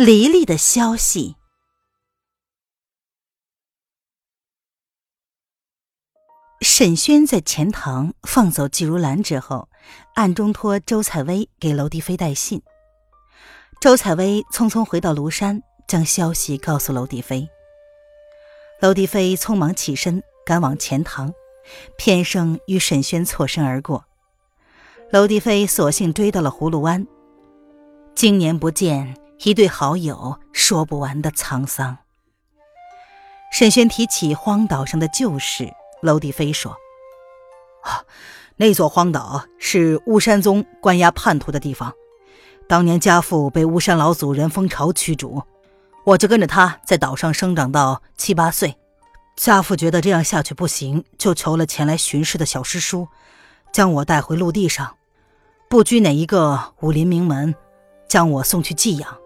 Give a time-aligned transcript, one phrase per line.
[0.00, 1.34] 黎黎的消息。
[6.60, 9.68] 沈轩在钱塘放走季如兰之后，
[10.14, 12.62] 暗中托周采薇给娄迪飞带信。
[13.80, 17.48] 周采薇匆匆回到庐山，将消息告诉娄迪飞。
[18.80, 21.34] 娄迪飞匆忙起身赶往钱塘，
[21.96, 24.04] 偏生与沈轩错身而过。
[25.10, 27.04] 娄迪飞索性追到了葫芦湾。
[28.14, 29.27] 经年不见。
[29.44, 31.98] 一对好友说不完的沧桑。
[33.52, 35.72] 沈轩提起荒岛上的旧事，
[36.02, 36.72] 娄迪飞说
[37.84, 38.02] ：“啊，
[38.56, 41.92] 那座荒岛是巫山宗关押叛徒的地方。
[42.68, 45.42] 当年家父被巫山老祖任风潮驱逐，
[46.04, 48.76] 我就跟着他在岛上生长到七八岁。
[49.36, 53.06] 家父觉得这样下去不行，就求了前来巡视的小师叔，
[53.72, 54.96] 将我带回陆地上，
[55.70, 57.54] 不拘哪一个武林名门，
[58.08, 59.16] 将我送去寄养。”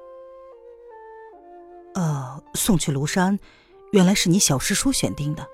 [1.94, 3.38] 呃，送去庐山，
[3.92, 5.46] 原来是你小师叔选定的。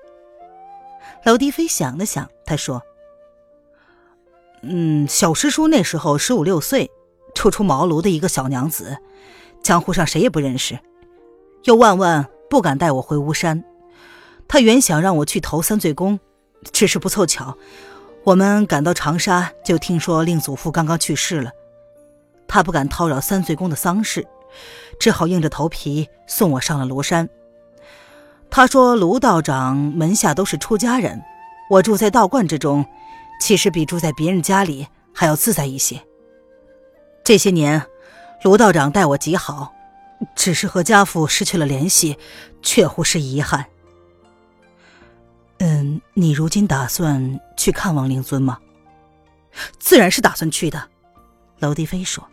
[1.25, 2.81] 娄迪飞想了想，他说
[4.63, 6.89] ：“嗯，小师叔那时候十五六岁，
[7.35, 8.97] 初出茅庐的一个小娘子，
[9.61, 10.79] 江湖上谁也不认识，
[11.65, 13.63] 又万万不敢带我回巫山。
[14.47, 16.19] 他原想让我去投三罪宫，
[16.71, 17.57] 只是不凑巧，
[18.23, 21.51] 我们赶到长沙就听说令祖父刚刚去世了，
[22.47, 24.25] 他不敢叨扰三罪宫的丧事。”
[24.99, 27.29] 只好硬着头皮送我上了庐山。
[28.51, 31.21] 他说：“卢道长门下都是出家人，
[31.69, 32.83] 我住在道观之中，
[33.39, 36.01] 其实比住在别人家里还要自在一些。
[37.23, 37.85] 这些年，
[38.43, 39.71] 卢道长待我极好，
[40.35, 42.17] 只是和家父失去了联系，
[42.63, 43.67] 确乎是遗憾。”
[45.61, 48.57] 嗯，你如今打算去看望令尊吗？
[49.77, 50.89] 自然是打算去的。
[51.59, 52.27] 娄迪飞说：“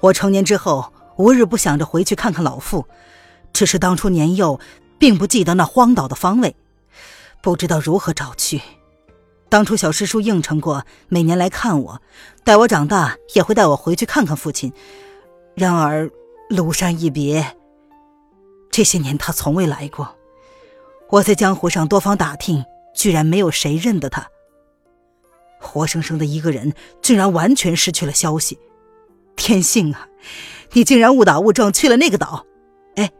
[0.00, 2.84] 我成年之后。”无日不想着回去看看老父，
[3.52, 4.58] 只是当初年幼，
[4.98, 6.56] 并不记得那荒岛的方位，
[7.40, 8.60] 不知道如何找去。
[9.48, 12.02] 当初小师叔应承过，每年来看我，
[12.42, 14.72] 待我长大也会带我回去看看父亲。
[15.54, 16.10] 然而
[16.50, 17.56] 庐山一别，
[18.72, 20.16] 这些年他从未来过。
[21.08, 22.64] 我在江湖上多方打听，
[22.96, 24.26] 居然没有谁认得他。
[25.60, 28.58] 活生生的一个人，竟然完全失去了消息。
[29.36, 30.08] 天性啊！
[30.74, 32.46] 你竟然误打误撞去了那个岛，
[32.96, 33.10] 哎，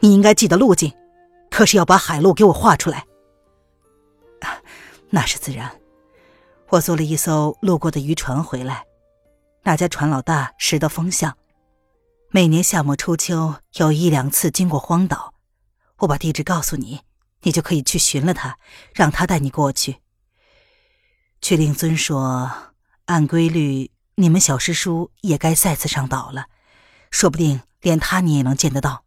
[0.00, 0.92] 你应该记得路径，
[1.50, 3.04] 可是要把海路给我画出来。
[5.10, 5.70] 那是自然，
[6.70, 8.84] 我坐了一艘路过的渔船回来，
[9.62, 11.36] 那家船老大识得风向，
[12.30, 15.32] 每年夏末初秋有一两次经过荒岛，
[15.98, 17.00] 我把地址告诉你，
[17.42, 18.58] 你就可以去寻了他，
[18.92, 19.96] 让他带你过去。
[21.40, 22.50] 去令尊说，
[23.04, 26.46] 按规律，你们小师叔也该再次上岛了。
[27.14, 29.04] 说不定连他你也能见得到。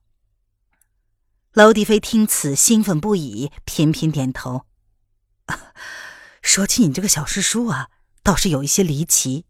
[1.51, 4.65] 娄迪飞听此兴奋不已，频频点头。
[6.41, 7.89] 说起你这个小师叔啊，
[8.23, 9.43] 倒是有一些离奇。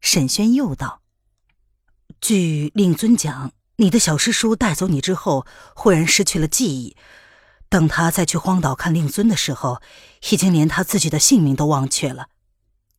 [0.00, 1.02] 沈轩又道
[2.22, 5.44] ：“据令尊讲，你的小师叔带走你之后，
[5.74, 6.96] 忽然失去了记忆，
[7.68, 9.82] 等他再去荒岛看令尊的时候，
[10.30, 12.28] 已经连他自己的姓名都忘却了，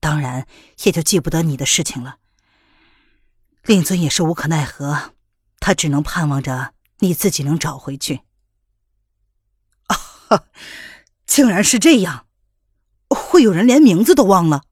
[0.02, 0.46] 当然
[0.84, 2.18] 也就记不得你的事情了。”
[3.64, 5.14] 令尊也是无可奈何，
[5.60, 8.22] 他只能盼望着你自己能找回去。
[9.88, 10.46] 啊，
[11.26, 12.26] 竟然是这样，
[13.10, 14.64] 会有人连名字都忘了？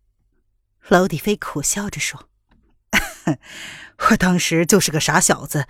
[0.89, 2.29] 娄底飞苦笑着说
[4.09, 5.67] ：“我当时就是个傻小子，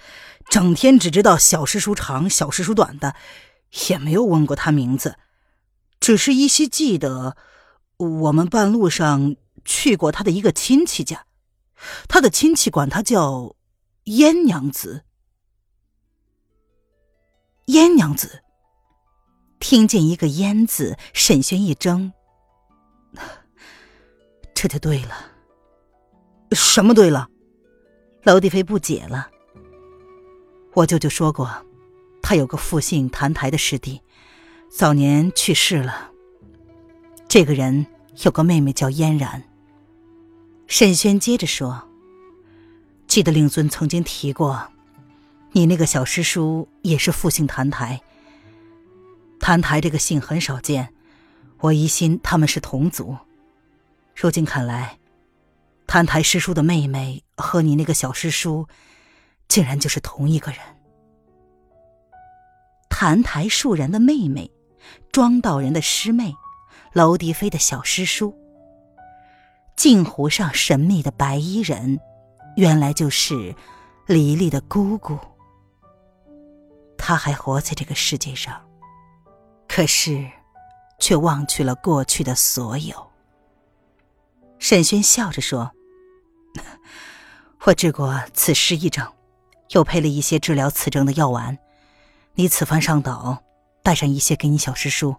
[0.50, 3.16] 整天只知道小师叔长，小师叔短的，
[3.90, 5.18] 也没有问过他名字，
[6.00, 7.36] 只是依稀记得
[7.98, 11.26] 我们半路上去过他的一个亲戚家。”
[12.08, 13.56] 他的亲戚管他叫
[14.06, 15.04] 燕娘子。
[17.68, 18.44] 燕娘子
[19.60, 22.14] 听见一个“燕”字，沈轩一怔。
[24.56, 25.32] 这就对了。
[26.52, 27.28] 什么对了？
[28.24, 29.30] 娄迪飞不解了。
[30.74, 31.66] 我舅舅说过，
[32.22, 34.02] 他有个复姓谭台的师弟，
[34.70, 36.12] 早年去世了。
[37.28, 37.86] 这个人
[38.24, 39.44] 有个妹妹叫嫣然。
[40.68, 41.88] 沈轩接着说
[43.08, 44.70] ：“记得令尊曾经提过，
[45.54, 48.02] 你那个小师叔也是复姓谭台。
[49.40, 50.94] 谭台这个姓很少见，
[51.60, 53.16] 我疑心他们是同族。
[54.14, 55.00] 如今看来，
[55.88, 58.68] 谭台师叔的妹妹和你那个小师叔，
[59.48, 60.60] 竟然就是同一个人。
[62.90, 64.52] 谭台树人的妹妹，
[65.14, 66.36] 庄道人的师妹，
[66.92, 68.38] 娄迪飞的小师叔。
[69.78, 72.00] 镜湖上神秘的白衣人，
[72.56, 73.56] 原来就是
[74.08, 75.16] 黎黎的姑姑。
[76.98, 78.60] 她还活在这个世界上，
[79.68, 80.28] 可是，
[80.98, 83.08] 却忘去了过去的所有。
[84.58, 85.72] 沈轩笑着说
[87.66, 89.08] ：“我治过此失忆症，
[89.70, 91.56] 又配了一些治疗此症的药丸。
[92.34, 93.44] 你此番上岛，
[93.84, 95.16] 带上一些给你小师叔。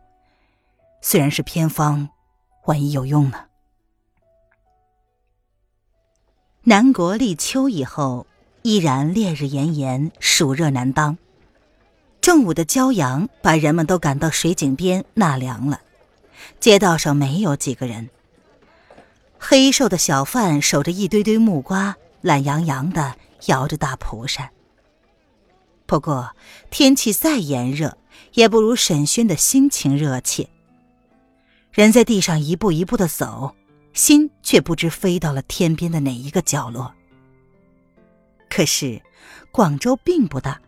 [1.01, 2.09] 虽然是偏方，
[2.67, 3.45] 万一有用呢？”
[6.69, 8.27] 南国立秋以后，
[8.61, 11.17] 依然烈日炎炎，暑热难当。
[12.21, 15.81] 正午的骄阳把人们都赶到水井边纳凉了。
[16.61, 18.11] 街道上没有几个人。
[19.39, 23.17] 黑瘦的小贩守着一堆堆木瓜，懒洋洋的
[23.47, 24.51] 摇着大蒲扇。
[25.87, 26.37] 不过
[26.69, 27.97] 天气再炎热，
[28.35, 30.47] 也不如沈轩的心情热切。
[31.73, 33.55] 人在地上一步一步的走。
[33.99, 36.95] 心却不知飞到了天边的哪一个角落。
[38.49, 39.03] 可是，
[39.51, 40.61] 广州并不大，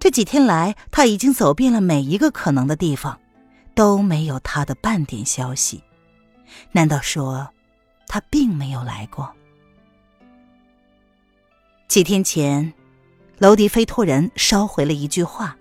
[0.00, 3.20] 这几天来他已经走遍了每一个可能的地方，
[3.72, 5.80] 都没有他的半点消息。
[6.72, 7.48] 难道说，
[8.08, 9.32] 他并没有来过？
[11.86, 12.72] 几天前，
[13.38, 15.56] 娄迪飞托人捎回了一句话：“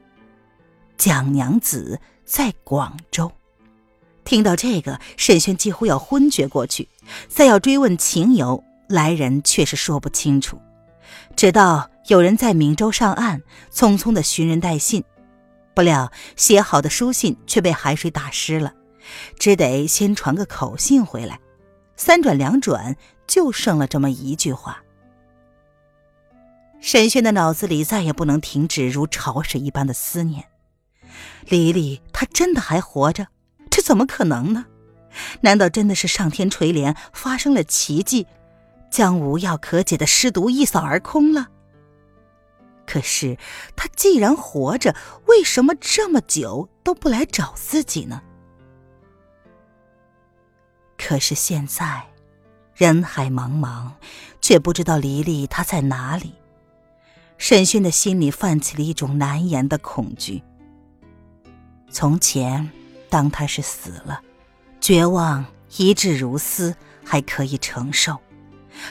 [0.97, 3.31] 蒋娘子在广州。”
[4.23, 6.87] 听到这个，沈轩几乎要昏厥过去。
[7.27, 10.59] 再要追问情由，来人却是说不清楚。
[11.35, 13.41] 直到有人在闽州上岸，
[13.73, 15.03] 匆匆的寻人带信，
[15.73, 18.73] 不料写好的书信却被海水打湿了，
[19.39, 21.39] 只得先传个口信回来。
[21.95, 22.95] 三转两转，
[23.25, 24.83] 就剩了这么一句话。
[26.79, 30.45] 沈轩的脑子里再也不能停止如潮水一般的思念：
[31.45, 33.27] 黎黎，她真的还活着？
[33.69, 34.65] 这怎么可能呢？
[35.41, 38.27] 难道真的是上天垂怜，发生了奇迹，
[38.91, 41.47] 将无药可解的尸毒一扫而空了？
[42.85, 43.37] 可是
[43.75, 44.95] 他既然活着，
[45.25, 48.21] 为什么这么久都不来找自己呢？
[50.97, 52.05] 可是现在，
[52.75, 53.91] 人海茫茫，
[54.41, 56.33] 却不知道黎黎她在哪里。
[57.37, 60.43] 沈勋的心里泛起了一种难言的恐惧。
[61.89, 62.69] 从前。
[63.09, 64.21] 当他是死了，
[64.79, 65.45] 绝望
[65.77, 68.13] 一掷如斯还可以承受；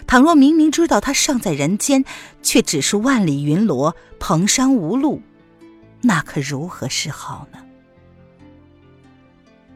[0.07, 2.05] 倘若明明知道他尚在人间，
[2.43, 5.23] 却只是万里云罗，蓬山无路，
[6.03, 7.59] 那可如何是好呢？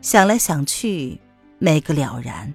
[0.00, 1.20] 想来想去，
[1.58, 2.52] 没个了然，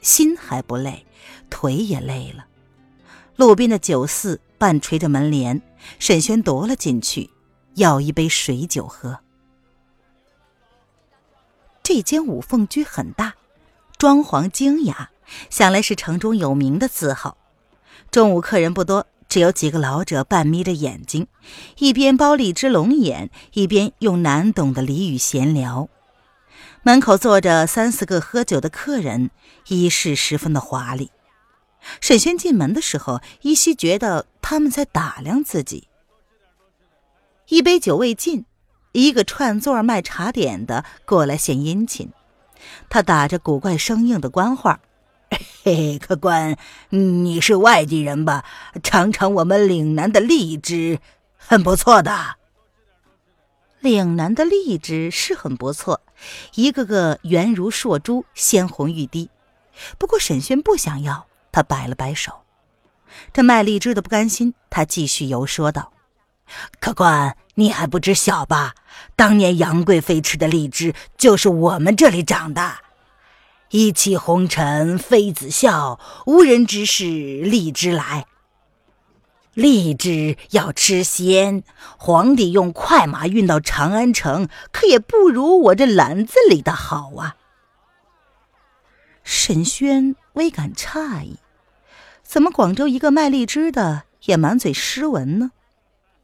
[0.00, 1.06] 心还不累，
[1.48, 2.44] 腿也累了。
[3.36, 5.62] 路边的酒肆半垂着门帘，
[5.98, 7.30] 沈轩踱了进去，
[7.74, 9.20] 要一杯水酒喝。
[11.86, 13.36] 这间五凤居很大，
[13.96, 15.12] 装潢精雅，
[15.50, 17.38] 想来是城中有名的字号。
[18.10, 21.28] 中午客人不多，只有几个老者半眯着眼睛，
[21.78, 25.88] 一边剥荔枝龙眼，一边用难懂的俚语闲聊。
[26.82, 29.30] 门口坐着三四个喝酒的客人，
[29.68, 31.12] 衣饰十分的华丽。
[32.00, 35.86] 沈轩进门的时候，依稀觉得他们在打量自己。
[37.46, 38.44] 一杯酒未尽。
[38.96, 42.12] 一个串座卖茶点的过来献殷勤，
[42.88, 44.80] 他打着古怪生硬的官话
[45.30, 45.38] ：“嘿
[45.92, 46.56] 嘿，客官，
[46.88, 48.42] 你是外地人吧？
[48.82, 50.98] 尝尝我们岭南的荔枝，
[51.36, 52.36] 很不错的。
[53.80, 56.00] 岭南的荔枝是很不错，
[56.54, 59.28] 一个个圆如硕珠，鲜红欲滴。
[59.98, 62.32] 不过沈轩不想要，他摆了摆手。
[63.34, 65.92] 这卖荔枝的不甘心，他继续游说道。
[66.80, 68.74] 客官，你还不知晓吧？
[69.16, 72.76] 当年杨贵妃吃的荔枝，就是我们这里长的。
[73.70, 78.26] 一骑红尘妃子笑，无人知是荔枝来。
[79.54, 81.64] 荔枝要吃鲜，
[81.96, 87.36] 皇帝用快马运到长安城，可也不如我这篮子里的好啊。
[89.24, 91.38] 沈轩微感诧异，
[92.22, 95.52] 怎么广州一个卖荔枝的也满嘴诗文呢？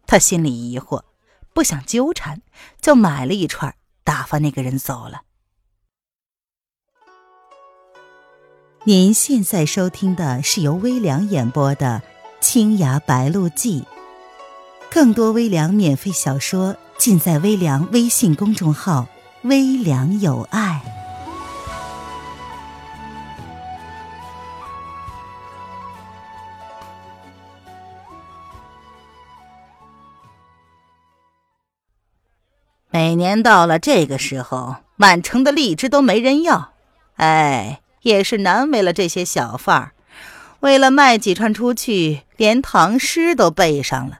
[0.07, 1.03] 他心里疑惑，
[1.55, 2.43] 不想纠缠，
[2.81, 5.23] 就买了一串，打发那个人走了。
[8.85, 12.03] 您现在收听的是由微凉演播的
[12.45, 13.83] 《青崖白鹿记》，
[14.91, 19.07] 更多微凉免费小说尽在微凉微信公众号
[19.45, 20.83] “微凉有爱”。
[32.93, 36.75] 每年到了这个时候，满城的荔枝都没人要，
[37.17, 39.93] 哎，也是难为了这些小贩儿。
[40.61, 44.19] 为了卖几串出去，连唐诗都背上了。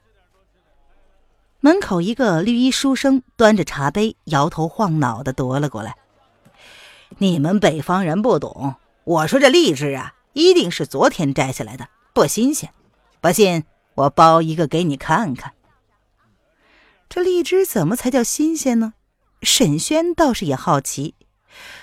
[1.59, 5.95] 门口一个绿衣书生端着茶杯，摇头晃脑的踱了过来。
[7.19, 12.71] 你们北方人不懂，我说这荔枝啊，一定是昨天摘下来的，不新鲜。
[13.21, 15.53] 不信，我剥一个给你看看。
[17.09, 18.93] 这荔枝怎么才叫新鲜呢？
[19.41, 21.15] 沈轩倒是也好奇，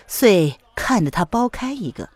[0.07, 2.09] 遂看着他剥开一个。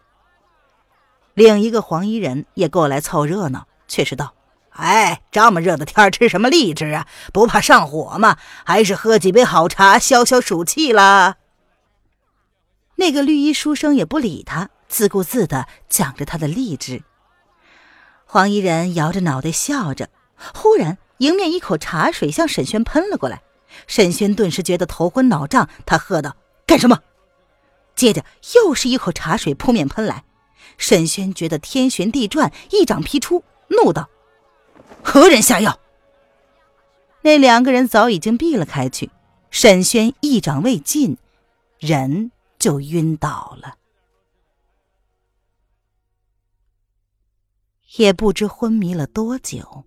[1.34, 4.34] 另一个黄衣人也过来凑热闹，却是道。
[4.70, 7.06] 哎，这么热的天吃什么荔枝啊？
[7.32, 8.38] 不怕上火吗？
[8.64, 11.36] 还是喝几杯好茶消消暑气啦。
[12.96, 17.04] 那个绿衣书生也不理他，自顾自的讲着他的荔枝。
[18.24, 20.08] 黄衣人摇着脑袋笑着，
[20.54, 23.42] 忽然迎面一口茶水向沈轩喷了过来。
[23.86, 27.00] 沈轩顿时觉得头昏脑胀，他喝道：“干什么？”
[27.96, 30.24] 接着又是一口茶水扑面喷来，
[30.78, 34.08] 沈轩觉得天旋地转，一掌劈出，怒道。
[35.02, 35.78] 何人下药？
[37.22, 39.10] 那两个人早已经避了开去。
[39.50, 41.16] 沈轩一掌未尽，
[41.78, 43.76] 人就晕倒了。
[47.96, 49.84] 也不知昏迷了多久，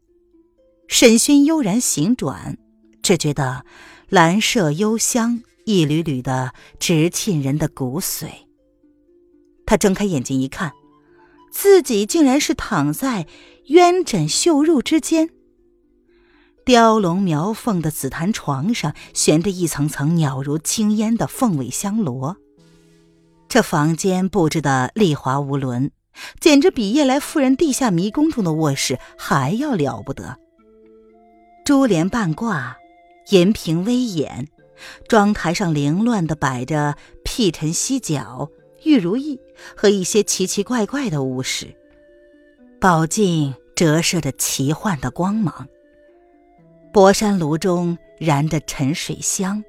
[0.87, 2.57] 沈轩悠然醒转，
[3.01, 3.65] 只觉得
[4.09, 8.27] 兰麝幽香一缕缕的直沁人的骨髓。
[9.65, 10.71] 他睁开眼睛一看，
[11.51, 13.27] 自己竟然是躺在。
[13.67, 15.29] 鸳枕绣褥之间，
[16.63, 22.37] 雕龙描凤的紫檀床上悬着一层层袅如青烟的凤尾香罗。
[23.49, 25.91] 这房间布置的丽华无伦，
[26.39, 30.37] 简直比夜来夫人地下迷宫中的卧室还要了不得。
[31.67, 32.77] 珠帘半挂，
[33.31, 34.47] 银屏微掩，
[35.09, 36.95] 妆台上凌乱的摆着
[37.25, 38.49] 辟尘犀角、
[38.85, 39.37] 玉如意
[39.75, 41.75] 和一些奇奇怪怪的物事。
[42.79, 45.67] 宝镜折射着奇幻的光芒，
[46.93, 49.61] 博山炉中燃着沉水香，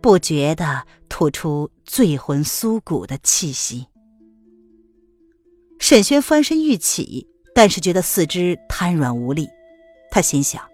[0.00, 3.88] 不觉地吐出醉魂酥骨的气息。
[5.78, 9.46] 沈轩翻身欲起，但是觉得四肢瘫软无力。
[10.10, 10.66] 他心想：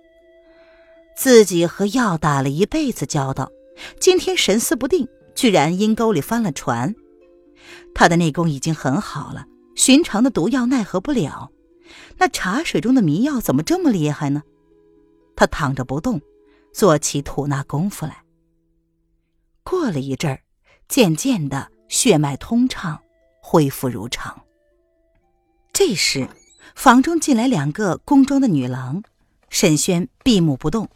[1.21, 3.53] 自己和药打了一辈子交道，
[4.01, 6.95] 今天神思不定，居然阴沟里翻了船。
[7.95, 9.47] 他的内功已经很好了。
[9.77, 11.53] 寻常的毒药奈何不了，
[12.17, 14.43] 那茶水中的迷药怎么这么厉害呢？
[15.37, 16.23] 他躺着不动，
[16.73, 18.25] 做起吐纳功夫来。
[19.63, 20.41] 过了一阵儿，
[20.89, 22.99] 渐渐的血脉通畅，
[23.43, 24.43] 恢复如常。
[25.71, 26.27] 这时，
[26.75, 29.03] 房中进来两个宫中的女郎，
[29.51, 30.89] 沈轩闭目不动。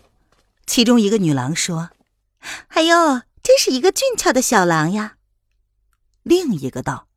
[0.67, 1.91] 其中一个女郎说
[2.69, 5.17] ：“哎呦，真是一个俊俏的小郎呀。”
[6.23, 7.09] 另一个道。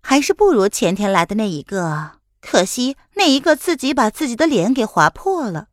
[0.00, 5.68] 还是不如前天来的那一个，可惜那一个自己把自己的脸给划破了。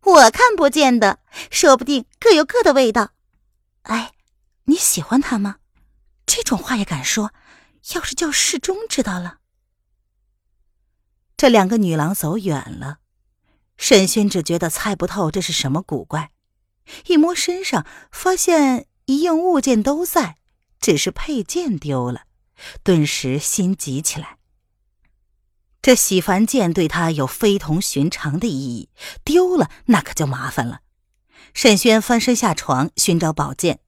[0.00, 1.18] 我看不见的，
[1.50, 3.12] 说不定各有各的味道。
[3.82, 4.12] 哎，
[4.64, 5.56] 你喜欢他吗？
[6.26, 7.32] 这种话也敢说？
[7.94, 9.38] 要是叫世忠知道了，
[11.36, 13.00] 这两个女郎走远了，
[13.76, 16.30] 沈轩只觉得猜不透这是什么古怪。
[17.06, 20.36] 一摸身上，发现一应物件都在，
[20.80, 22.22] 只是佩剑丢了。
[22.82, 24.36] 顿时心急起来。
[25.82, 28.88] 这洗凡剑对他有非同寻常的意义，
[29.22, 30.80] 丢了那可就麻烦了。
[31.52, 33.80] 沈轩翻身下床寻找宝剑，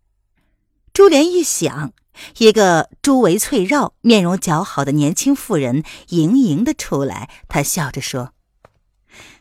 [0.93, 1.93] 珠帘一响，
[2.39, 7.31] 一个珠围翠绕、面容姣好的年轻妇人盈盈的出来。
[7.49, 8.35] 她笑着说：“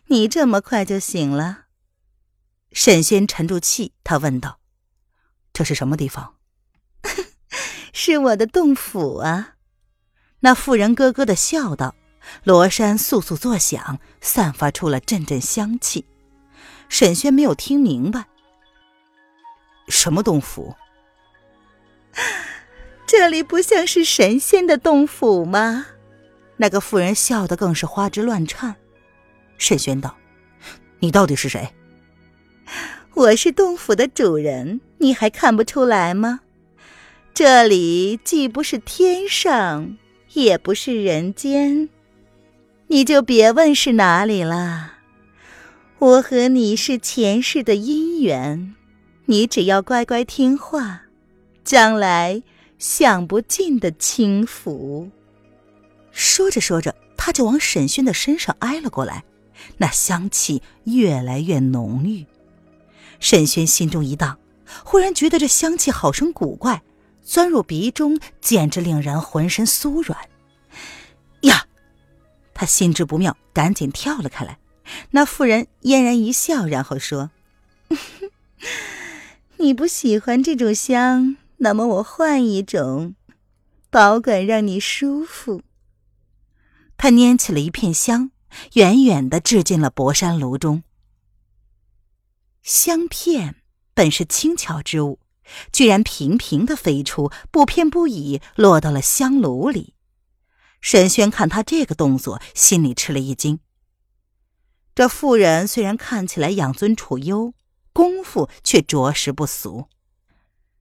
[0.07, 1.65] 你这么快就醒了？”
[2.71, 4.59] 沈轩沉住气，他问道
[5.53, 6.35] ：“这是什么地方？”
[7.93, 9.55] 是我的洞府啊！
[10.41, 11.95] 那妇人咯咯的笑道，
[12.43, 16.05] 罗衫簌簌作响，散发出了阵阵香气。
[16.89, 18.25] 沈轩没有听明白，
[19.87, 20.75] 什么洞府？
[23.07, 25.85] 这里不像是神仙的洞府吗？
[26.57, 28.75] 那个妇人笑得更是花枝乱颤。
[29.57, 30.15] 沈轩道
[30.99, 31.67] ：“你到底是谁？”
[33.13, 36.41] 我是洞府的主人，你还看不出来吗？
[37.33, 39.97] 这里既不是天上，
[40.33, 41.89] 也不是人间，
[42.87, 44.93] 你就别问是哪里了。
[45.99, 48.75] 我和你是前世的姻缘，
[49.25, 51.03] 你只要乖乖听话，
[51.63, 52.43] 将来
[52.77, 55.09] 享不尽的清福。
[56.11, 59.23] 说着说着，他就往沈轩的身上挨了过来，
[59.77, 62.25] 那香气越来越浓郁。
[63.19, 64.37] 沈轩心中一荡，
[64.83, 66.83] 忽然觉得这香气好生古怪，
[67.23, 70.19] 钻入鼻中，简直令人浑身酥软。
[71.41, 71.65] 呀！
[72.53, 74.57] 他心知不妙，赶紧跳了开来。
[75.11, 77.31] 那妇人嫣然一笑，然后说
[79.57, 83.15] ：“你不喜欢这种香，那么我换一种，
[83.89, 85.63] 保管让你舒服。”
[86.97, 88.31] 他拈起了一片香，
[88.73, 90.83] 远远的掷进了博山炉中。
[92.63, 93.57] 香片
[93.93, 95.19] 本是轻巧之物，
[95.71, 99.93] 居然平平的飞出，不偏不倚落到了香炉里。
[100.81, 103.59] 沈轩看他这个动作，心里吃了一惊。
[104.93, 107.53] 这妇人虽然看起来养尊处优，
[107.91, 109.87] 功夫却着实不俗。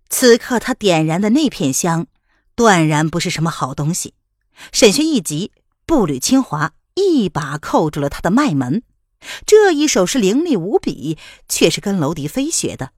[0.09, 2.07] 此刻他点燃的那片香，
[2.55, 4.15] 断然不是什么好东西。
[4.73, 5.51] 沈轩一急，
[5.85, 8.83] 步履轻滑，一把扣住了他的脉门。
[9.47, 11.17] 这一手是凌厉无比，
[11.49, 12.91] 却是跟楼迪飞学的。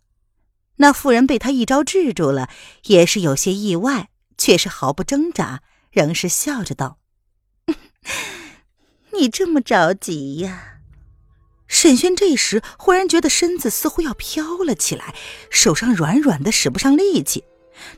[0.76, 2.50] 那妇人被他一招制住了，
[2.86, 6.98] 也是有些意外，却是毫不挣扎，仍是笑着道
[9.18, 10.80] ：“你这么着急呀？”
[11.68, 15.14] 沈轩这时忽然觉得身子似乎要飘了起来，
[15.50, 17.44] 手上软软的，使不上力气。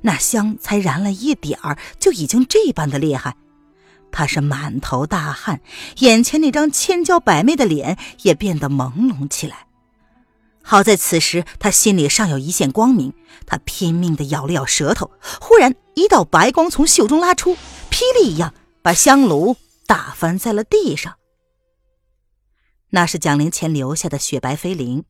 [0.02, 3.36] 那香才燃了一点儿，就已经这般的厉害。
[4.10, 5.60] 他是满头大汗，
[5.98, 9.66] 眼前那张千娇百媚的脸也变得朦胧起来。
[10.62, 13.14] 好在此时他心里尚有一线光明，
[13.46, 15.10] 他拼命地咬了咬舌头。
[15.40, 17.56] 忽然一道白光从袖中拉出，
[17.90, 21.14] 霹雳一样把香炉打翻在了地上。
[22.90, 25.04] 那是蒋灵前留下的雪白飞翎，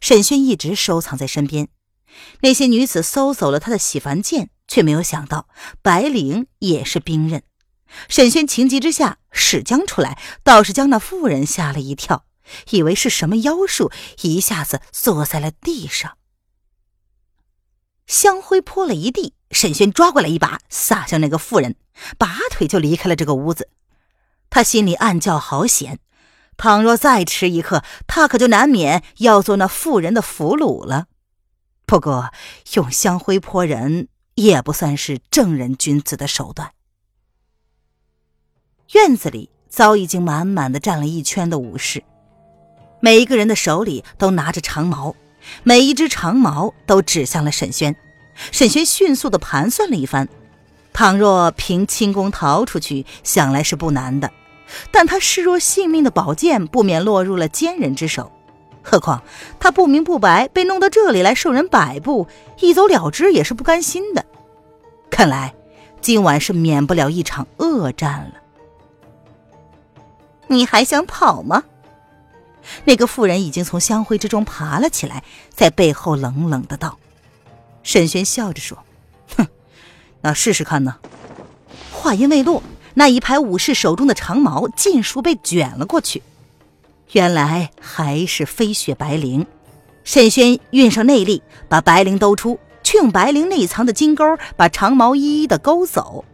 [0.00, 1.68] 沈轩一直收藏在身边。
[2.40, 5.48] 那些女子搜走了他的洗凡剑，却没有想到
[5.82, 7.42] 白翎也是兵刃。
[8.08, 12.24] 沈轩情急之下使将出来，倒是将那妇人吓了一跳，
[12.70, 13.90] 以为是什么妖术，
[14.22, 16.16] 一下子坐在了地上。
[18.06, 21.76] 香灰泼了一地，沈轩抓过来一把撒向那个妇人，
[22.16, 23.68] 拔腿就离开了这个屋子。
[24.48, 25.98] 他心里暗叫好险。
[26.56, 31.06] 倘若再迟一刻，他可就难免要做那妇人的俘虏了。
[31.84, 32.32] 不过，
[32.74, 36.72] 用香灰泼人也不算是正人君子的手段。
[38.92, 42.04] 院子里早已经满满的站了一圈的武士，
[43.00, 45.16] 每一个人的手里都拿着长矛，
[45.64, 47.96] 每一只长矛都指向了沈轩。
[48.52, 50.28] 沈轩迅速的盘算了一番，
[50.92, 54.30] 倘若凭轻功逃出去，想来是不难的。
[54.92, 58.30] 但他视若性命的宝剑不免落入了奸人之手，
[58.82, 59.20] 何况
[59.58, 62.28] 他不明不白被弄到这里来受人摆布，
[62.60, 64.24] 一走了之也是不甘心的。
[65.10, 65.54] 看来
[66.00, 68.42] 今晚是免不了一场恶战了。
[70.48, 71.64] 你还想跑吗？
[72.84, 76.98] 那个妇人已经从香灰之中爬了起来，在背后冷冷的道。
[77.82, 78.78] 沈轩笑着说
[79.36, 79.46] ：“哼，
[80.20, 80.96] 那试试看呢。”
[81.92, 82.62] 话音未落。
[82.98, 86.22] 那一排武士手中的长矛尽数被卷了过去，
[87.12, 89.44] 原来还是飞雪白绫。
[90.02, 94.24] 沈轩运上内力，把白绫兜出，却用白绫内藏的金钩
[94.56, 96.24] 把长矛一一的勾走。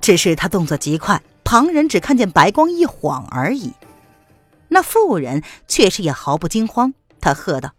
[0.00, 3.74] 只是他动作极快，旁人只看见白光一晃而已。
[4.68, 7.74] 那妇人却是也毫不惊慌，他喝道：“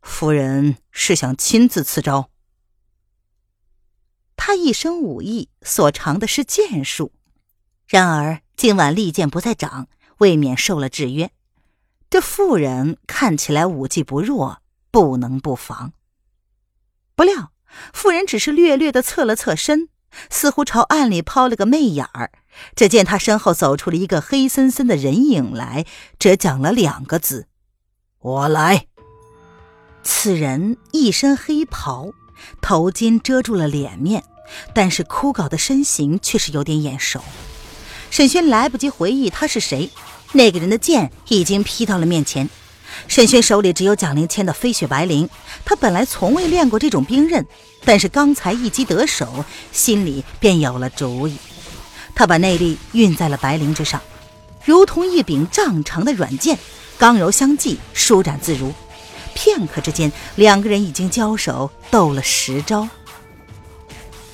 [0.01, 2.31] 夫人是想亲自赐招。
[4.37, 7.11] 他一身武艺所长的是剑术，
[7.89, 11.33] 然而今晚利剑不在掌，未免受了制约。
[12.09, 15.93] 这妇人看起来武技不弱，不能不防。
[17.15, 17.53] 不料
[17.93, 19.89] 妇人只是略略的侧了侧身，
[20.31, 22.31] 似乎朝暗里抛了个媚眼儿。
[22.75, 25.85] 只见他身后走出了一个黑森森的人影来，
[26.19, 27.49] 只讲了两个字
[28.21, 28.87] ：“我来。”
[30.03, 32.13] 此人一身黑袍，
[32.63, 34.25] 头巾遮住了脸面，
[34.73, 37.21] 但是枯槁的身形却是有点眼熟。
[38.11, 39.91] 沈轩来不及回忆他是谁，
[40.37, 42.49] 那个人的剑已经劈到了面前。
[43.09, 45.29] 沈轩手里只有蒋灵谦的飞雪白绫，
[45.65, 47.45] 他本来从未练过这种兵刃，
[47.85, 51.37] 但是刚才一击得手，心里便有了主意。
[52.15, 54.01] 他把内力运在了白绫之上，
[54.65, 56.59] 如同一柄丈长的软剑，
[56.97, 58.73] 刚柔相济，舒展自如。
[59.35, 62.89] 片刻之间，两个人已经交手斗了十招。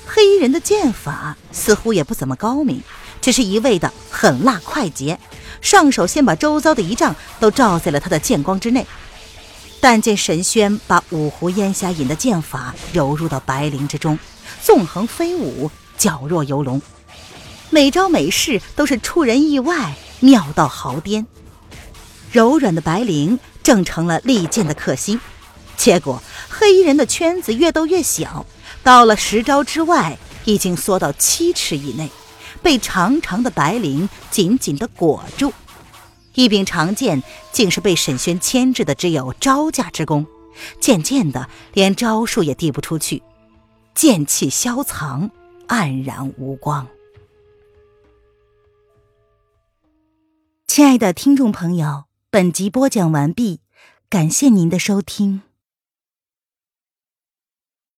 [0.06, 2.80] 黑衣人的剑法似乎也不怎么高明，
[3.22, 5.18] 只是一味的狠辣快捷，
[5.62, 8.86] 上手先把周遭的仪仗都罩在了他的剑光之内。
[9.80, 14.18] 但见神轩把五湖烟霞引的剑法揉入到白绫之中，
[14.62, 16.80] 纵横飞舞，矫若游龙，
[17.70, 21.26] 每招每式都是出人意外，妙到毫巅。
[22.30, 25.20] 柔软的白绫正成了利剑的克星，
[25.76, 28.46] 结果黑衣人的圈子越斗越小。
[28.84, 32.10] 到了十招之外，已经缩到七尺以内，
[32.62, 35.52] 被长长的白绫紧紧的裹住。
[36.34, 40.26] 一柄长剑竟是被沈轩牵制的，只有招架之功。
[40.80, 43.22] 渐渐的，连招数也递不出去，
[43.94, 45.30] 剑气消藏，
[45.68, 46.86] 黯然无光。
[50.66, 53.60] 亲爱的听众朋友，本集播讲完毕，
[54.08, 55.42] 感谢您的收听。